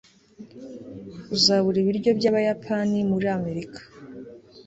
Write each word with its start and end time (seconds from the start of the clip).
uzabura 1.35 1.77
ibiryo 1.79 2.11
byabayapani 2.19 2.99
muri 3.11 3.27
amerika 3.37 3.79